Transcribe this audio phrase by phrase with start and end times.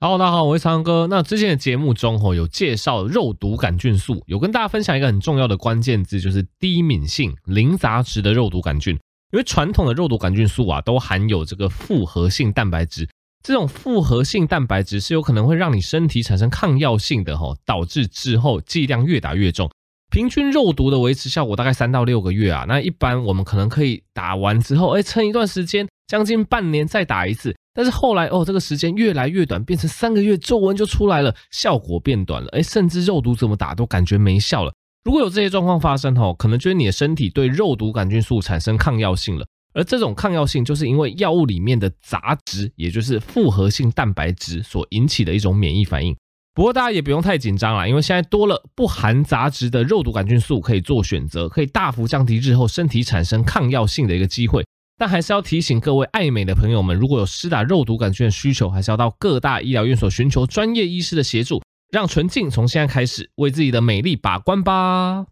[0.00, 1.08] Hello，大家好，我是苍哥。
[1.08, 8.94] 那之前的节目中吼有介绍肉毒杆菌素，有跟大家分享一个很重要的关键字，就是低敏性、零杂质的肉毒杆菌。
[9.32, 13.08] 因为传统的肉毒杆菌素啊，都含有这个复合性蛋白质，
[13.42, 19.68] 这种复合性蛋白质是有可能会让你身体产生抗药性的吼，导致之后剂量越打越重。
[20.12, 27.52] 平均肉毒的维持效果大概三到六个月啊，那一般我们可能可以打完之后，哎，撑一段时间，将近半年再打一次。
[27.78, 34.72] 但是后来哦，这个时间越来越短，变成三个月，皱纹就出来了，效果变短了，诶，甚至肉毒怎么打都感觉没效了。
[35.04, 46.16] 如果有这些状况发生哦，可能就是你的身体对肉毒杆菌素产生抗药性了，而这种抗药性就是因为药物里面的杂质，也就是复合性蛋白质所引起的一种免疫反应。
[46.54, 54.66] 不过大家也不用太紧张啦，因为现在多了不含杂质的肉毒杆菌素可以做选择，可以大幅降低日后身体产生抗药性的一个机会。
[54.98, 65.24] 但还是要提醒各位爱美的朋友们，如果有施打肉毒杆菌的需求，还是要到各大医疗院所寻求专业医师的协助，让纯净从现在开始为自己的美丽把关吧。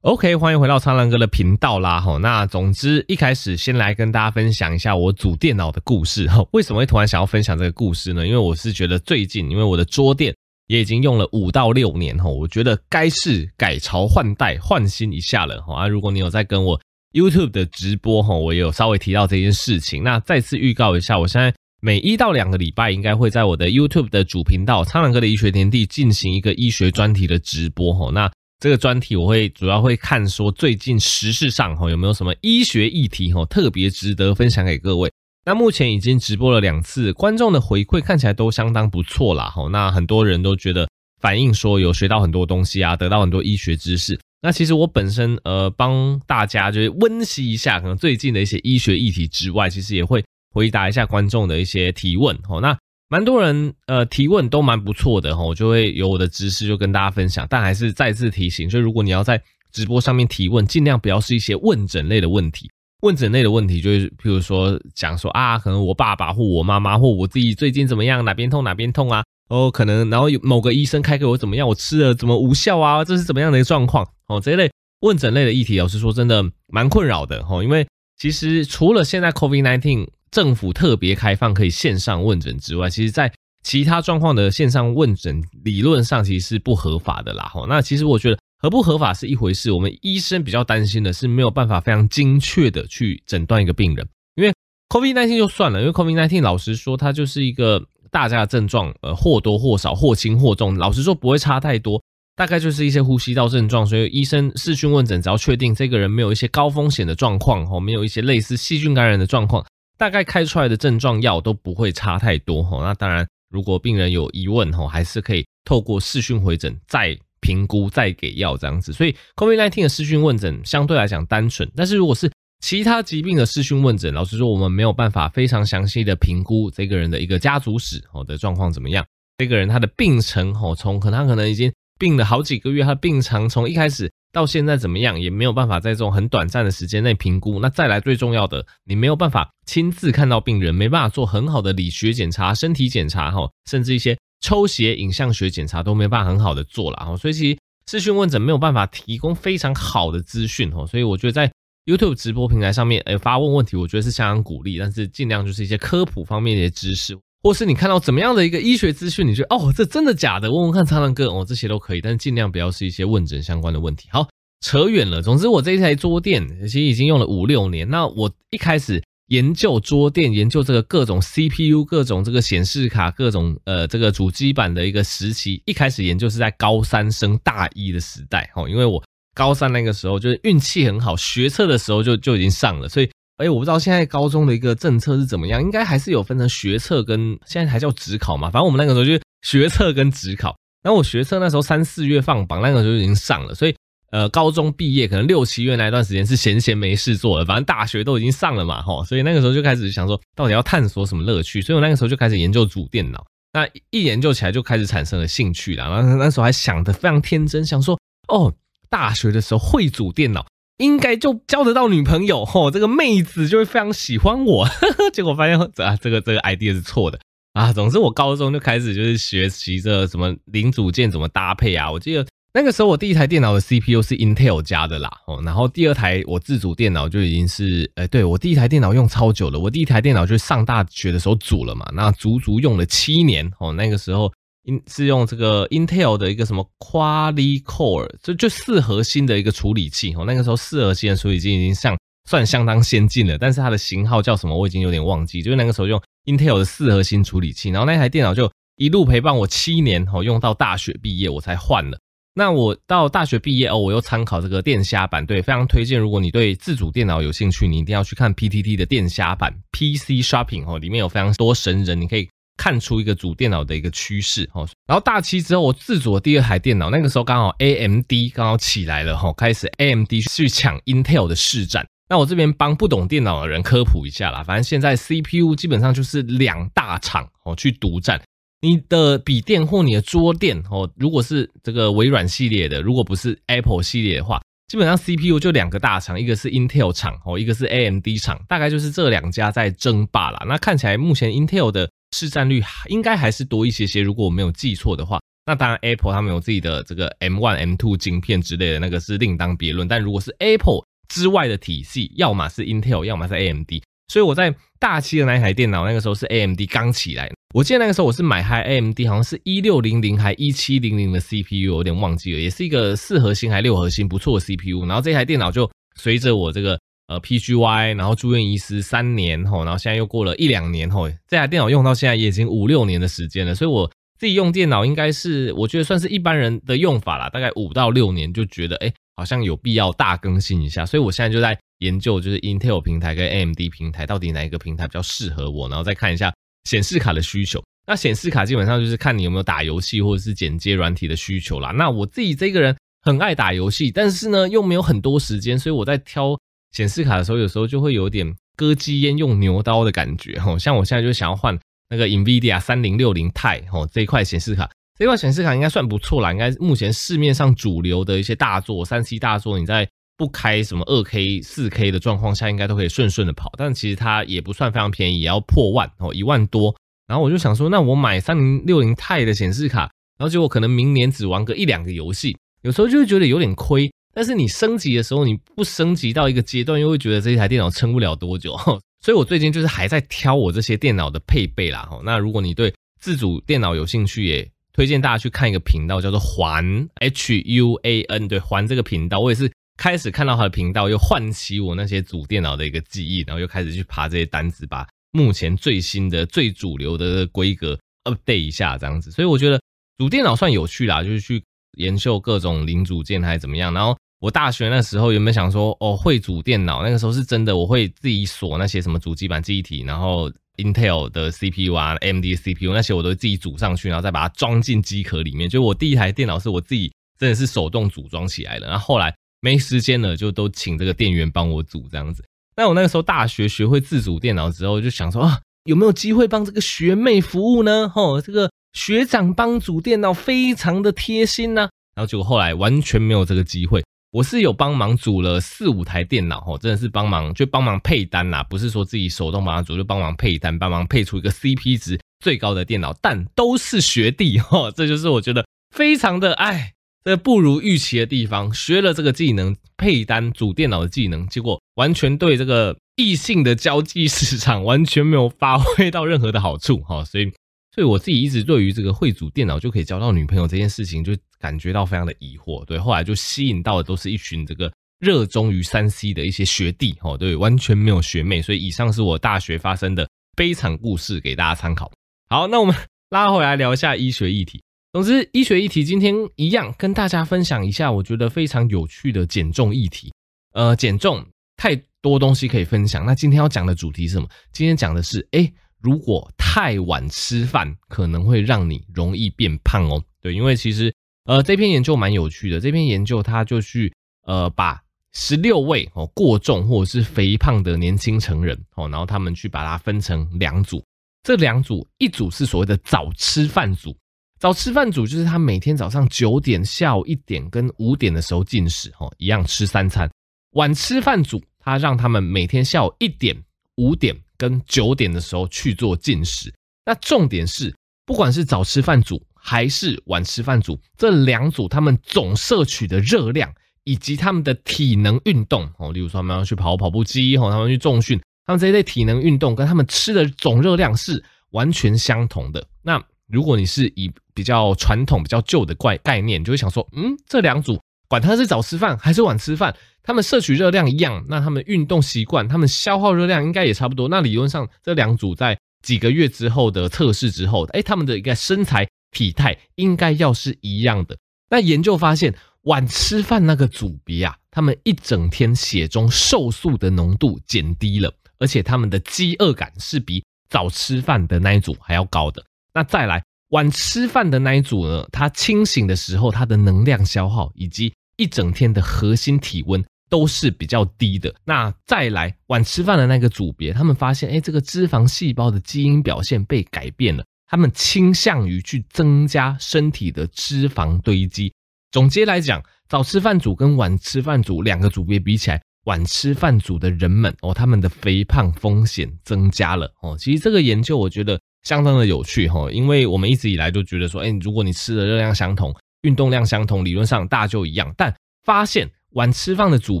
[0.02, 2.00] OK，欢迎回到苍狼哥的频道啦！
[2.00, 6.28] 哈，那总之一开始先来跟大家分享一下我组电脑的故事。
[6.28, 8.24] 哈，为什么会突然想要分享这个故事呢？
[8.24, 10.32] 因为我是觉得最近，因为我的桌垫
[10.68, 15.60] 也已经用了五到六年，哈，我觉得该是改朝换代、换新一下了。
[15.62, 16.80] 哈，啊，如果你有在跟我。
[17.12, 20.02] YouTube 的直播哈，我也有稍微提到这件事情。
[20.02, 28.10] 那再次预告一下，我现在每一到两个礼拜，应该会在我的 YouTube 的主频道“苍狼哥的医学天地”进行一个医学专题的直播哈。
[28.12, 35.10] 那这个专题我会主要会看说最近时事上哈有没有什么医学议题哈特别值得分享给各位。
[35.44, 39.68] 那目前已经直播了两次，观众的回馈看起来都相当不错啦哈。
[39.68, 40.88] 那很多人都觉得
[41.20, 44.16] 反映说有学到很多东西啊，得到很多医学知识。
[44.42, 52.60] 那其实我本身呃帮大家就是温习一下可能最近的一些医学议题之外，其实也会回答一下观众的一些提问哦。
[52.60, 52.76] 那
[53.08, 57.46] 蛮多人呃提问都蛮不错的哈，我就会有我的知识就跟大家分享。
[57.48, 62.68] 但还是再次提醒，就如果你要在直播上面提问，尽量不要是一些问诊类的问题。
[63.02, 69.22] 问诊类的问题就是譬如说讲说啊，可能我爸爸或我妈妈或我自己最近怎么样，哪边痛哪边痛啊。
[69.52, 73.04] 哦，可能然后有某个医生开给我怎么样，我吃了怎么无效啊？
[73.04, 74.08] 这是怎么样的一个状况？
[74.26, 74.70] 哦，这一类
[75.02, 77.62] 问诊类的议题，老实说真的蛮困扰的哦。
[77.62, 77.86] 因为
[78.16, 83.30] 其实除了现在 COVID-19 政府特别开放可以线上问诊之外，其实在
[83.62, 87.52] 其他状况的线上问诊理论上其实是不合法的啦。
[87.54, 94.54] 哦，那其实我觉得合不合法是一回事，我们医生比较担心的是没有办法非常精确的去诊断一个病人，因为
[94.88, 97.86] COVID-19 就算了，因为 COVID-19 老实说它就是一个。
[98.12, 102.00] 大家的症状，呃，或多或少，或轻或重，老实说不会差太多，
[102.36, 103.84] 大概就是一些呼吸道症状。
[103.84, 109.64] 所以医生视讯问诊，只要确定这个人没有一些高风险的状况，吼，没有一些类似细菌感染的状况，
[109.98, 112.82] 大概开出来的症状药都不会差太多，吼。
[112.82, 118.92] 那当然，如果病人有疑问，吼，还是可以透过视讯回诊再评估，再给药这样子。
[118.92, 122.30] 所以 COVID-19 的视讯问诊相对来讲单纯，但是如果是
[122.62, 129.04] 其他疾病的视讯问诊，老实说，我们没有办法非常详细的评估这个人的一个家族史哦的状况怎么样。
[129.38, 137.58] 这个人他的病程哦，从可能他可能已经病了好几个月，他的病程从一开始到现在怎么样，也没有办法在这种很短暂的时间内评估。
[137.58, 147.16] 那再来最重要的，你没有办法亲自看到病人，没办法做很好的理学检查、身体检查哈，甚至一些抽血、影像学检查都没办法很好的做了哈。
[147.16, 147.58] 所以其实
[147.90, 150.86] 视讯问诊没有办法提供非常好的资讯哦。
[150.86, 151.52] 所以我觉得在
[151.84, 160.52] YouTube 直播平台上面，诶，发问问题，我觉得是相当鼓励，但是尽量就是一些科普方面的一些知识，或是你看到怎么样的一个医学资讯，你觉得哦，这真的假的？
[160.52, 164.08] 问问看苍狼哥哦，这些都可以，但是尽量不要是一些问诊相关的问题。
[164.12, 164.28] 好，
[164.64, 165.20] 扯远了。
[165.20, 167.88] 总之，我这一台桌垫其实已经用了五六年。
[167.90, 179.02] 那我一开始研究桌垫，研究这个各种 CPU、各种这个显示卡、各种呃这个主机板的一个时期，一开始研究是在高三升大一的时代，哦，因为我。
[179.34, 190.54] 高三那个时候就是运气很好，学测的时候就就已经上了，所以哎，我不知道现在高中的一个政策是怎么样，应该还是有分成学测跟现在还叫职考嘛，反正我们那个时候就是学测跟职考。
[190.82, 193.74] 然后我学测那时候三四月放榜，那个时候已经上了，所以
[194.10, 207.98] 呃，高中毕业可能六七月那一段时间是闲闲没事做的，反正大学都已经上了嘛，吼，所以那个时候就开始想说，到底要探索什么乐趣，所以我那个时候就开始研究主电脑，那一研究起来就开始产生了兴趣了，然后那时候还想的非常天真，想说
[208.28, 208.52] 哦。
[208.92, 210.44] 大学的时候会组电脑，
[210.76, 214.68] 应该就交得到女朋友吼，这个妹子就会非常喜欢我。
[215.14, 217.18] 结果发现啊，这个这个 idea 是错的
[217.54, 217.72] 啊。
[217.72, 221.90] 总之，我高中就开始就是学习这什么零组件怎么搭配啊。
[221.90, 234.30] 我记得那个时候我第一台电脑的 CPU 是 Intel 家的啦，哦，然后第二台我自主电脑就已经是，哎，对，我第一台电脑用超久了，我第一台电脑就是上大学的时候组了嘛，那足足用了七年，哦，那个时候
[234.64, 241.96] 因是用这个 Intel 的一个什么 Quad Core，就就四核心的一个处理器，哦，那个时候四核心的处理器已经像
[242.28, 251.98] 算相当先进了，但是它的型号叫什么我已经有点忘记，就是那个时候用 Intel 的四核心处理器，然后那台电脑就一路陪伴我七年，哦，用到大学毕业我才换了。
[252.34, 256.00] 那我到大学毕业哦，我又参考这个电虾版，对，非常推荐。
[256.00, 262.26] 如果你对自主电脑有兴趣，你一定要去看 PTT 的电虾版 PC Shopping 哦，里面有非常多神人，你可以
[262.56, 264.68] 看出一个主电脑的一个趋势哦。
[264.86, 271.86] 然后大七之后，我自主的第二台电脑，那个时候刚好 AMD 刚好起来了哈，开始 AMD 去抢 Intel 的市占。
[272.08, 278.20] 那我这边帮不懂电脑的人科普一下啦，反正现在 CPU 基本上就是两大厂哦去独占。
[278.60, 290.44] 你的笔电或你的桌垫哦，如果是这个微软系列的，如果不是 Apple 系列的话，基本上 CPU 就两个大厂，一个是 Intel 厂哦，一个是 AMD 厂，大概就是这两家在争霸啦。
[290.46, 295.20] 那看起来目前 Intel 的市占率应该还是多一些些，如果我没有记错的话。
[295.44, 299.88] 那当然 Apple 他们有自己的这个 M1、M2 晶片之类的，那个是另当别论。
[299.88, 303.70] 但如果是 Apple 之外的体系，要么是 Intel，要么是 AMD。
[304.06, 307.28] 所以我在大七的那一台电脑，那个时候是 AMD 刚起来。
[307.54, 314.86] 我记得那个时候我是买 high AMD，好像是一六零零还一七零零的 CPU，有点忘记了，也是一个四核心还六核心不错的 CPU。
[314.86, 316.78] 然后这台电脑就随着我这个
[317.12, 323.54] 呃 PGY，然后住院医师三年后，然后现在又过了一两年后，这台电脑用到现在也已经五六年的时间了。
[323.54, 330.86] 所以我自己用电脑应该是我觉得算是一般人的用法啦，大概五到六年就觉得哎，好像有必要大更新一下。
[330.86, 336.32] 所以我现在就在研究，就是 Intel 平台跟 AMD 平台到底哪一个平台比较适合我，然后再看一下。
[336.64, 341.72] 显示卡的需求，那显示卡基本上就是看你有没有打游戏或者是剪接软体的需求啦。
[341.72, 346.38] 那我自己这个人很爱打游戏，但是呢又没有很多时间，所以我在挑
[346.72, 350.58] 显示卡的时候，有时候就会有点割鸡焉用牛刀的感觉吼。
[350.58, 351.58] 像我现在就想要换
[351.88, 359.86] 那个 NVIDIA 三零六零 Ti 吼这一块显示卡，这块显示卡应该算不错啦，应该目前市面上主流的一些大作三 C 大作，你在
[360.16, 363.52] 不开什么二 K、四 K 的状况下，应该都可以顺顺的跑。
[363.58, 366.74] 但其实它也不算非常便宜，也要破万哦，一万多。
[367.06, 369.80] 然后我就想说，那我买三零六零 Ti 的显示卡，
[370.18, 373.92] 然后结果可能明年只玩个一两个游戏，有时候就会觉得有点亏。
[374.14, 378.56] 但是你升级的时候，你不升级到一个阶段，又会觉得这一台电脑撑不了多久。
[379.00, 381.88] 所以我最近就是还在挑我这些电脑的配备啦。
[382.04, 389.50] 那如果你对自主电脑有兴趣，也推荐大家去看一个频道，叫做环 H U A N，对，环这个频道，我也是。
[389.78, 399.10] 开始看到他的频道，又唤起我那些主电脑的一个记忆，然后又开始去爬这些单子，把目前最新的、最主流的规格 update 一下，这样子。
[399.10, 399.58] 所以我觉得
[399.96, 401.42] 主电脑算有趣啦，就是去
[401.78, 403.72] 研究各种零组件还是怎么样。
[403.72, 406.82] 然后我大学那时候有没有想说，哦，会组电脑？
[406.82, 415.48] 那个时候是真的，我会自己锁那些什么主机板记忆体，然后 Intel 的 CPU 啊，AMD CPU 那些我都自己组上去，然后再把它装进机壳里面。
[415.48, 419.14] 就我第一台电脑是我自己真的是手动组装起来的，然后后来。
[419.44, 422.24] 没时间了，就都请这个店员帮我组这样子。
[422.54, 427.88] 那我那个时候大学学会自组电脑之后，就想说啊，有没有机会帮这个学妹服务呢？
[427.88, 431.68] 吼，这个学长帮组电脑非常的贴心呐。
[431.94, 433.82] 然后结果后来完全没有这个机会。
[434.10, 446.74] 我是有帮忙组了四五台电脑，吼，真的是帮忙就帮忙配单啦，不是说自己手动帮他组，就帮忙配单，帮忙配出一个 CP 值最高的电脑，但都是学弟，吼，这就是我觉得非常的哎。
[447.04, 457.32] 这不如预期的地方，学了这个技能，配单组电脑的技能，结果完全对这个异性的交际市场完全没有发挥到任何的好处哈，所以，
[457.74, 462.64] 所以我自己一直对于这个会组电脑就可以交到女朋友这件事情，就感觉到非常的疑惑。
[462.66, 468.42] 对，后来就吸引到的都是一群这个热衷于三 C 的一些学弟哦，对，完全没有学妹。
[468.42, 471.90] 所以以上是我大学发生的悲惨故事，给大家参考。
[472.28, 472.74] 好，那我们
[473.08, 474.62] 拉回来聊一下医学议题。
[474.92, 480.12] 总之，医学议题今天一样跟大家分享一下，我觉得非常有趣的减重议题。
[480.52, 481.26] 呃，减重
[481.56, 483.06] 太多东西可以分享。
[483.06, 484.28] 那今天要讲的主题是什么？
[484.52, 485.50] 今天讲的是，诶，
[485.80, 490.04] 如果太晚吃饭，可能会让你容易变胖哦。
[490.20, 490.94] 对，因为其实，
[491.24, 492.60] 呃，这篇研究蛮有趣的。
[492.60, 493.90] 这篇研究它就去，
[494.26, 494.78] 呃，把
[495.14, 500.84] 十六位哦过重或者是肥胖的年轻成人哦，然后他们去把它分成两组。
[501.22, 503.96] 这两组，一组是所谓的早吃饭组。
[504.38, 510.06] 早吃饭组就是他每天早上九点、下午一点跟五点的时候进食，哦，一样吃三餐。
[510.50, 513.42] 晚吃饭组，他让他们每天下午一点、
[513.76, 516.52] 五点跟九点的时候去做进食。
[516.84, 517.72] 那重点是，
[518.04, 523.48] 不管是早吃饭组还是晚吃饭组，这两组他们总摄取的热量
[523.84, 532.66] 以及他们的体能运动哦，例如说他们要去跑跑步机哦，他们去重训，他们这一类体能运动跟他们吃的总热量是完全相同的。
[532.82, 537.80] 那如果你是以比较传统、比较旧的概概念，就会想说，嗯，这两组
[538.12, 544.06] 管他是早吃饭还是晚吃饭，他们摄取热量一样，那他们运动习惯，他们消耗热量应该也差不多。
[544.06, 551.16] 那理论上，这两组在几个月之后的测试之后，诶，他们的一个身材体态应该要是一样的。
[551.48, 562.44] 那研究发现，晚吃饭那个组别啊，他们一整天血中瘦素的浓度减低了，而且他们的饥饿感是比早吃饭的那一组还要高的。
[562.74, 571.34] 那再来晚吃饭的那一组呢，他清醒的时候，他的能量消耗以及一整天的核心体温都是比较低的。
[571.44, 581.52] 那再来晚吃饭的那个组别，他们发现，哎，这个脂肪细胞的基因表现被改变了，他们倾向于去增加身体的脂肪堆积。
[581.90, 590.16] 总结来讲，早吃饭组跟晚吃饭组两个组别比起来，晚吃饭组的人们哦，他们的肥胖风险增加了哦。
[590.18, 591.38] 其实这个研究我觉得。
[591.62, 595.72] 相当的有趣哈，因为我们一直以来都觉得说，哎，如果你吃的热量相同，
[596.02, 597.92] 运动量相同，理论上大就一样。
[597.96, 600.00] 但发现晚吃饭的组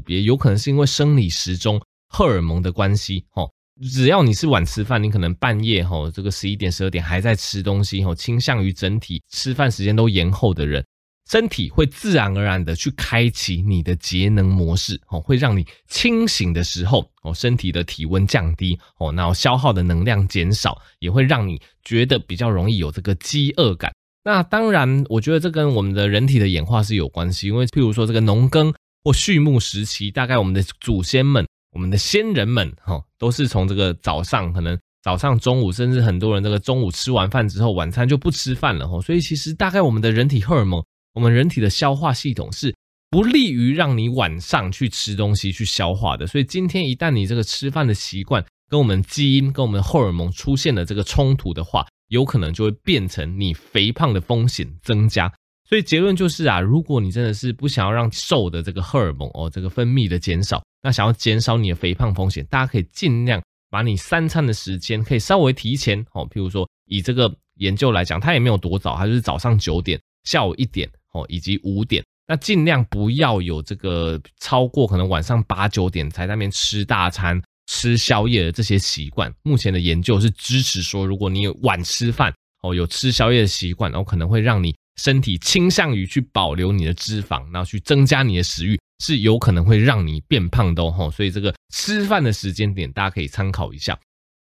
[0.00, 3.50] 别有可能是因为生理时钟荷尔蒙的关系，哦，
[3.90, 10.84] 只要你是晚吃饭，你可能半夜哈，这个十一点十二点还在吃东西，哦，倾向于整体吃饭时间都延后的人。
[11.30, 23.92] 身体会自然而然的去开启你的节能模式，哦，会让你清醒的时候，哦，身体的体温降低，哦，然后消耗的能量减少，也会让你觉得比较容易有这个饥饿感。
[24.24, 28.72] 那当然，我觉得这跟我们的人体的演化是有关系，因为譬如说这个农耕
[29.04, 40.82] 或畜牧时期，大概我们的祖先们、我们的先人们，哈，都是从这个早上，可能早上、中午，甚至很多人这个中午吃完饭之后，晚餐就不吃饭了，哈，所以其实大概我们的人体荷尔蒙。
[41.14, 42.74] 我们人体的消化系统是
[43.10, 55.32] 不利于让你晚上去吃东西去消化的，所以今天一旦你这个吃饭的习惯跟我们基因跟我们荷尔蒙出现了这个冲突的话，有可能就会变成你肥胖的风险增加。
[55.68, 70.88] 所以结论就是啊，如果你真的是不想要让瘦的这个荷尔蒙哦这个分泌的减少，那想要减少你的肥胖风险，大家可以尽量把你三餐的时间可以稍微提前哦，譬如说以这个研究来讲，它也没有多早，它就是早上九点，下午一点。
[71.14, 79.32] 哦，以及五点，那尽量不要有这个超过可能晚上八九点才那边吃大餐、吃宵夜的这些习惯。
[79.42, 91.10] 目前的研究是支持说，如果你有晚吃饭，哦，有吃宵夜的习惯，然后可能会让你身体倾向于去保留你的脂肪，然后去增加你的食欲，是有可能会让你变胖的哦。
[91.14, 93.98] 所以这个吃饭的时间点，大家可以参考一下。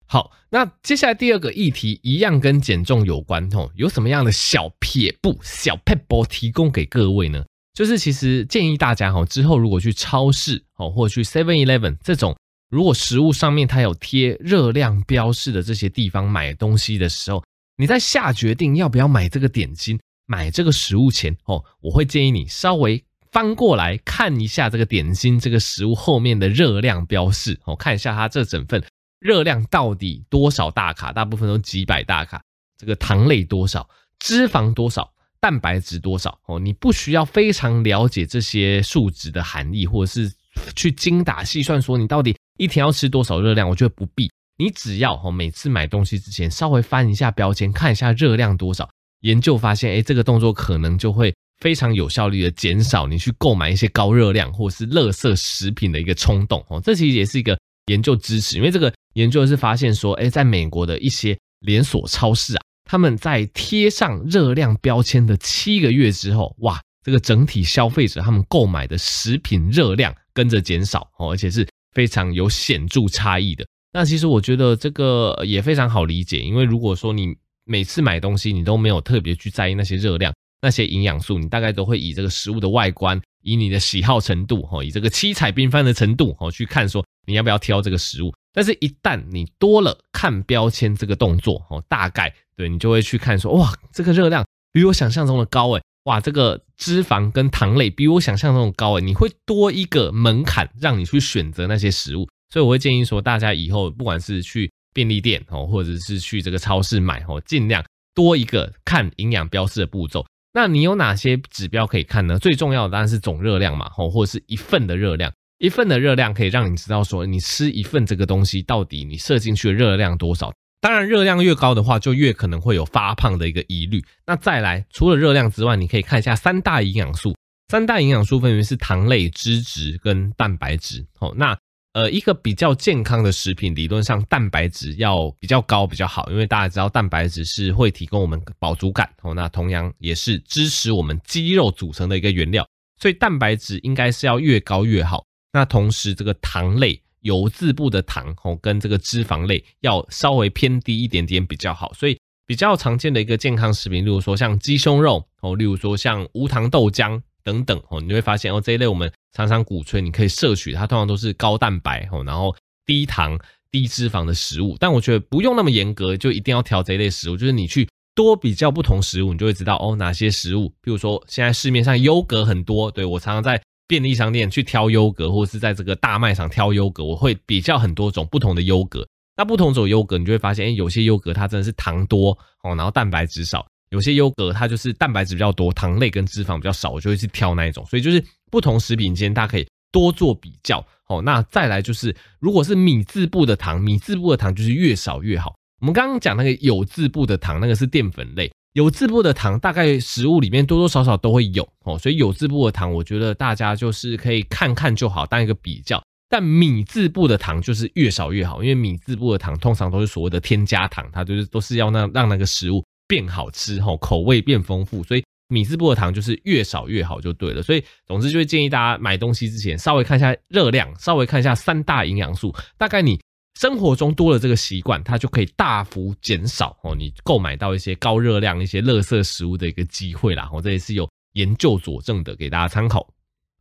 [0.07, 7.45] 好，那接下来第二个议题一样跟减重有关哦，有什么样的小撇步、小撇步提供给各位呢？
[7.75, 12.35] 就是其实建议大家哈，之后如果去超市哦，或者去 Seven Eleven 这种，
[12.69, 17.43] 如果食物上面它有贴热量标示的这些地方买东西的时候，
[17.77, 28.83] 你在下决定要不要买这个点心、买这个食物前哦，我会建议你稍微翻过来看一下这个点心这个食物后面的热量标示哦，看一下它这整份。
[29.21, 31.13] 热量到底多少大卡？
[31.13, 32.41] 大部分都几百大卡。
[32.77, 33.89] 这个糖类多少？
[34.21, 35.13] 脂肪多少？
[35.41, 36.39] 蛋白质多少？
[36.47, 40.33] 哦，你不需要非常了解这些数值的含义，或者是
[40.75, 43.69] 去精打细算说你到底一天要吃多少热量。
[43.69, 44.31] 我觉得不必。
[44.59, 48.89] 你只要哦，每次买东西之前稍微翻一下标签，看一下热量多少。
[49.21, 56.65] 研究发现，诶，这个动作可能就会非常有效率的减少你去购买一些高热量或是垃圾食品的一个冲动。
[56.69, 58.93] 哦，这其实也是一个研究支持，因为这个。
[59.15, 73.67] 研究是发现说，哎，在美国的一些连锁超市啊，他们在贴上热量标签的七个月之后，哇，这个整体消费者他们购买的食品热量跟着减少哦，而且是非常有显著差异的。
[73.93, 88.33] 那其实我觉得这个也非常好理解，因为如果说你每次买东西你都没有特别去在意那些热量、那些营养素，你大概都会以这个食物的外观、以你的喜好程度哈，以这个七彩缤纷的程度哈去看说你要不要挑这个食物。
[88.53, 102.27] 但是，一旦你多了看标签这个动作，哦，大概对你就会去看说，哇，这个热量比我想象中的高诶，哇，这个脂肪跟糖类比我想象中高诶，你会多一个门槛让你去选择那些食物。
[102.51, 110.25] 所以我会建议说，大家以后不管是去便利店哦，或者是去这个超市买哦，尽量多一个看营养标示的步骤。
[110.55, 112.39] 那你有哪些指标可以看呢？
[112.39, 115.31] 最重要的当然是总热量嘛，哦，或者是一份的热量。
[115.59, 120.53] 一份的热量可以让你知道说，你吃一份这个东西到底你摄进去的热量多少。
[120.81, 124.05] 当然，热量越高的话，就越可能会有发胖的一个疑虑。
[124.25, 127.35] 那再来，除了热量之外，你可以看一下三大营养素。
[127.69, 131.05] 三大营养素分别是糖类、脂质跟蛋白质。
[131.19, 131.59] 哦，那
[131.95, 139.11] 呃，一个比较健康的食品，理论上蛋白质要比较高比较好，因为大家知道蛋白质是会提供我们饱足感。
[139.23, 142.65] 哦，那同样也是支持我们肌肉组成的一个原料，
[143.01, 145.25] 所以蛋白质应该是要越高越好。
[145.53, 147.03] 那同时，这个糖类。
[147.21, 162.55] 油字部的糖哦，跟这个脂肪类要稍微偏低一点点比较好，所以比较常见的一个健康食品，例如说像鸡胸肉哦，例如说像无糖豆浆等等哦，你会发现哦，这一类我们常常鼓吹你可以摄取，它通常都是高蛋白哦，然后
[162.87, 163.39] 低糖
[163.71, 164.77] 低脂肪的食物。
[164.79, 173.61] 但我觉得不用那么严格，就一定要挑这一类食物，就是你去多比较不同食物，你就会知道哦，哪些食物，比如说现在市面上优格很多，对，我常常在。
[173.89, 179.05] 便利商店去挑优格，或者是在这个大卖场挑优格，我会比较很多种不同的优格。
[179.37, 187.87] 那不同种优格，你就会发现，哎，有些优格它真的是糖多哦，然后蛋白质少；有些优格它就是蛋白质比较多，糖类跟脂肪比较少，我就会去挑那一种。
[187.87, 190.85] 所以就是不同食品间，大家可以多做比较。
[191.09, 195.55] 哦，那再来就是，如果是米字部的糖，米字部的糖就是越少越好。
[195.81, 198.51] 我们刚刚讲那个有字部的糖，那个是淀粉类。
[198.79, 206.01] 有字部的糖大概食物里面多多少少都会有哦，所以有字部的糖，我觉得大家就是可以看看就好，当一个比较。
[206.29, 217.61] 但米字部的糖就是越少越好，因为米字部的糖通常都是所谓的添加糖，它就是都是要让让那个食物变好吃吼，口味变丰富，所以米字部的糖就是越少越好就对了。
[217.61, 223.19] 所以总之就会建议大家买东西之前稍微看一下热量，稍微看一下三大营养素，大概你。
[223.59, 230.49] 生活中多了这个习惯，它就可以大幅减少哦，你购买到一些高热量、一些垃圾食物的一个机会啦。
[230.53, 233.05] 哦，这也是有研究佐证的，给大家参考。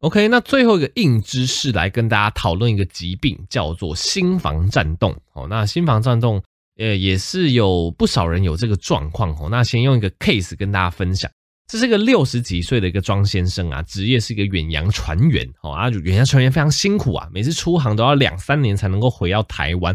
[0.01, 5.19] OK，那最后一个硬知识来跟大家讨论一个疾病，叫做心房颤动。
[5.33, 6.43] 哦，那心房颤动，
[6.77, 9.31] 呃，也是有不少人有这个状况。
[9.41, 11.27] 哦，那先用一个 case 跟大家分享。
[11.67, 19.93] 这是个六十几岁的一个庄先生啊，职业是一个远洋船员哦啊，远洋船员非常辛苦啊，每次出航都要两三年才能够回到台湾。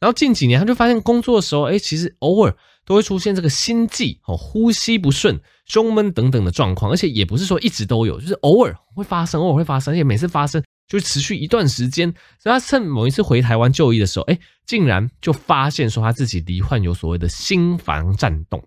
[0.00, 2.54] 然后近几年他就发现工作的时候，哎，其实偶尔
[2.84, 12.12] 都会出现这个心悸哦、呼吸不顺、胸闷等等的状况，而且也不是说一直都有，就是偶尔会发生，偶尔会发生，而且每次发生就持续一段时间。
[12.38, 18.62] 所以他趁某一次回台湾就医的时候，哎，竟然就发现说他自己罹患有所谓的心房颤动。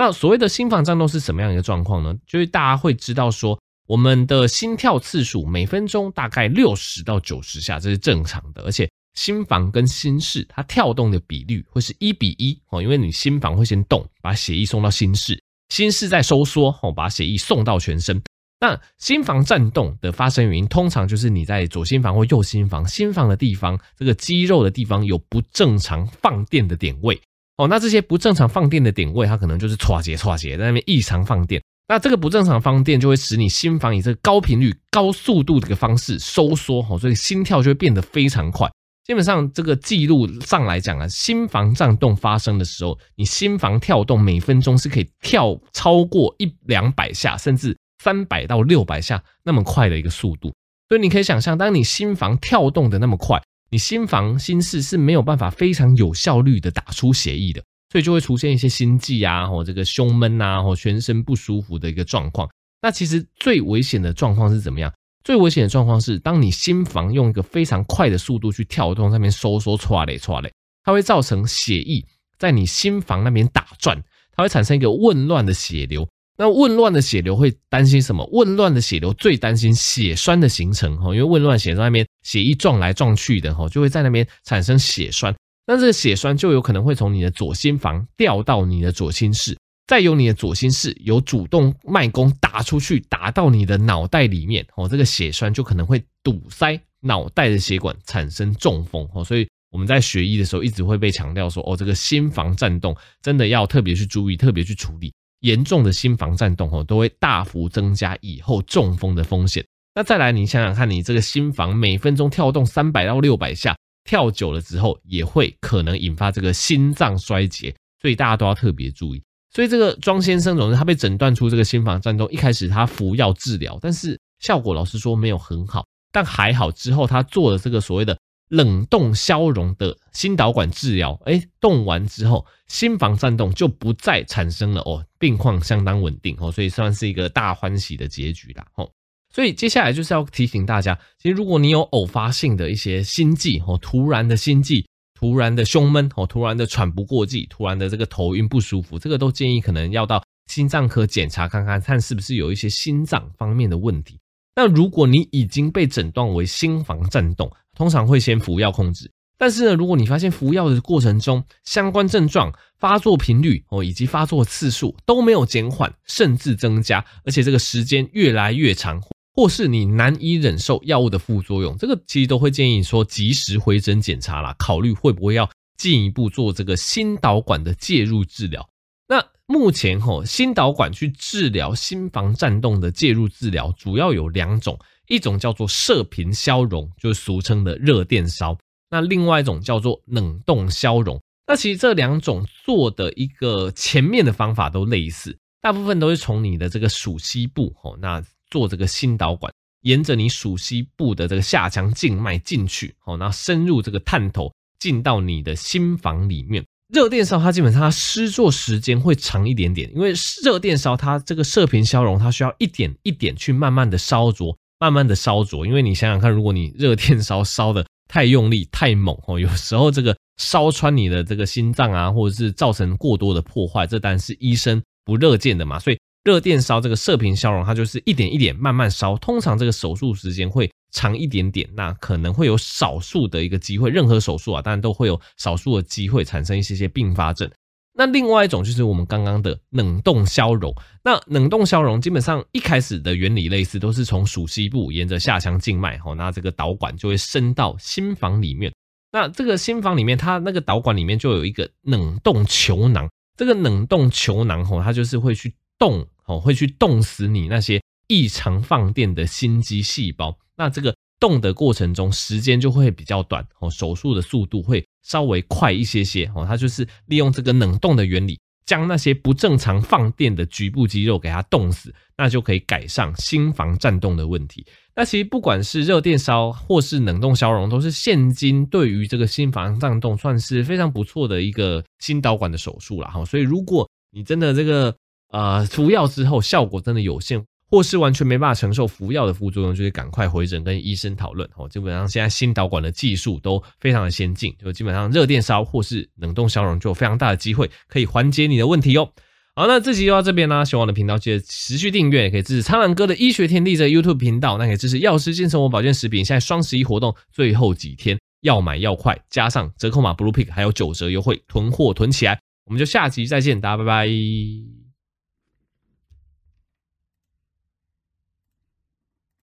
[0.00, 2.14] 那所谓的心房颤动是什么样一个状况呢？
[2.26, 8.62] 就是大家会知道说，我们的心跳次数每分钟大概六十到九十下，这是正常的。
[8.62, 18.22] 而且心房跟心室它跳动的比率会是一比一哦，因为你心房会先动，把血液送到心室，心室再收缩哦，把血液送到全身。
[18.58, 27.20] 那心房颤动的发生原因，通常就是你在左心房或右心房，心房的地方这个肌肉的地方有不正常放电的点位。
[27.60, 31.62] 哦，那这些不正常放电的点位，它可能就是唰节唰节在那边异常放电。
[31.88, 38.66] 那这个不正常放电就会使你心房以这个高频率、高速度的一个方式收缩，哦，所以心跳就会变得非常快。
[39.04, 50.50] 基本上这个记录上来讲啊，心房颤动发生的时候，你心房跳动每分钟是可以跳超过一两百下，甚至三百到六百下那么快的一个速度。
[50.88, 53.38] 所以你可以想象，当你心房跳动的那么快。
[53.70, 62.48] 你心房心室是没有办法非常有效率的打出血液的，所以就会出现一些心悸啊，或这个胸闷啊，或全身不舒服的一个状况。
[62.82, 64.92] 那其实最危险的状况是怎么样？
[65.22, 70.50] 最危险的状况是，当你心房用一个非常快的速度去跳动，上面收缩、唰嘞、唰嘞，
[70.82, 72.04] 它会造成血液
[72.38, 74.02] 在你心房那边打转，
[74.34, 76.08] 它会产生一个紊乱的血流。
[76.38, 78.26] 那紊乱的血流会担心什么？
[78.32, 85.34] 紊乱的血流最担心血栓的形成哈，因为紊乱血在那边血液撞来撞去的哈，就会在那边产生血栓。
[85.66, 89.56] 那这个血栓就有可能会从你的左心房掉到你的左心室，
[89.86, 99.24] 再由你的左心室有主动脉弓打出去，打到你的脑袋里面哦，这个血栓就可能会堵塞脑袋的血管，产生中风哦。
[99.24, 105.12] 所以我们在学医的时候一直会被强调说，哦，这个心房颤动真的要特别去注意，特别去处理。
[105.40, 109.64] 严重的心房颤动哦，都会大幅增加以后中风的风险。
[109.94, 119.22] 那再来，你想想看，你这个心房每分钟跳动三百到六百下，跳久了之后，也会可能引发这个心脏衰竭，所以大家都要特别注意。
[119.52, 128.16] 所以这个庄先生总之他被诊断出这个心房颤动，一开始他服药治疗，但是效果老实说没有很好，但还好之后他做了这个所谓的。
[128.50, 138.66] 冷冻消融的心导管治疗，哎，动完之后，心房颤动就不再产生了哦，病况相当稳定哦，所以算是一个大欢喜的结局啦。
[138.74, 138.90] 哦，
[139.32, 144.84] 所以接下来就是要提醒大家，其实如果你有偶发性的一些心悸哦，突然的心悸、
[145.18, 154.18] 突然的胸闷哦，突然的喘不过气，突然的这个头晕不舒服，这个都建议可能要到心脏科检查看看，看是不是有一些心脏方面的问题。
[154.56, 159.10] 那如果你已经被诊断为心房颤动，通常会先服药控制。
[159.38, 169.00] 但是呢，如果你发现服药的过程中相关症状、发作频率哦以及发作次数都没有减缓，甚至增加，而且这个时间越来越长，
[169.40, 175.48] 或是你难以忍受药物的副作用，这个其实都会建议说及时回诊检查啦，考虑会不会要
[175.78, 178.68] 进一步做这个心导管的介入治疗。
[179.08, 188.54] 那目前吼，心导管去治疗心房颤动的介入治疗主要有两种，一种叫做射频消融，就是俗称的热电烧；
[188.90, 191.18] 那另外一种叫做冷冻消融。
[191.46, 206.64] 那其实这两种做的一个前面的方法都类似，大部分都是从你的这个鼠蹊部吼，那做这个心导管，沿着你鼠蹊部的这个下腔静脉进去，吼，然后深入这个探头进到你的心房里面。
[206.92, 215.64] 热电烧它基本上它施作时间会长一点点，因为热电烧它这个射频消融，它需要一点一点去慢慢的烧灼，慢慢的烧灼。
[215.64, 225.78] 因为你想想看，如果你热电烧烧的太用力太猛哦， 有时候这个烧穿你的这个心脏啊，或者是造成过多的破坏，这当然是医生不乐见的嘛。
[225.78, 237.50] 所以热电烧这个射频消融，它就是一点一点慢慢烧，通常这个手术时间会长一点点，那可能会有少数的一个机会，任何手术啊，当然都会有少数的机会产生一些些并发症。
[237.92, 240.74] 那另外一种就是我们刚刚的冷冻消融。
[241.02, 248.72] 那冷冻消融基本上一开始的原理类似，都是从鼠蹊部沿着下腔静脉，吼，那这个导管就会伸到心房里面。
[249.12, 253.08] 那这个心房里面，它那个导管里面就有一个冷冻球囊。
[253.36, 260.38] 这个冷冻球囊，吼，它就是会去冻，哦，会去冻死你那些异常放电的心肌细胞。
[260.56, 266.44] 那这个冻的过程中，时间就会比较短哦，手术的速度会稍微快一些些哦。
[266.46, 274.64] 它就是利用这个冷冻的原理，将那些不正常放电的局部肌肉给它冻死，那就可以改善心房颤动的问题。
[274.94, 283.24] 那其实不管是热电烧或是冷冻消融，都是现今对于这个心房颤动算是非常不错的一个心导管的手术了哈。
[283.24, 284.94] 所以如果你真的这个
[285.30, 291.68] 呃服药之后效果真的有限，或是完全没办法承受服药的副作用，就会赶快回诊跟医生讨论哦。
[291.68, 299.10] 基本上现在心导管的技术都非常的先进，就基本上热电烧或是冷冻消融就有非常大的机会可以缓解你的问题哦。
[299.56, 300.64] 好，那这集就到这边啦。
[300.64, 306.24] 喜欢我的频道记得持续订阅，也可以支持苍蓝鸽的医学天地这 YouTube 频道，那可以支持药师健生活保健食品。
[306.24, 312.40] 现在双十一活动最后几天，要买要快，加上折扣码 Blue Pick 还有九折优惠，囤货囤起来。
[312.64, 314.79] 我们就下集再见，大家拜拜。